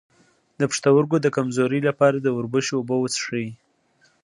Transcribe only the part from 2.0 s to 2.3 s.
د